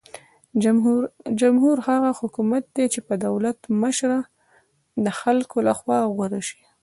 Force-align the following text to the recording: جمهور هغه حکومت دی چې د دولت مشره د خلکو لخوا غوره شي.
جمهور 1.41 1.77
هغه 1.87 2.09
حکومت 2.19 2.63
دی 2.75 2.85
چې 2.93 2.99
د 3.07 3.09
دولت 3.25 3.57
مشره 3.81 4.19
د 5.05 5.07
خلکو 5.19 5.57
لخوا 5.67 5.99
غوره 6.15 6.41
شي. 6.47 6.61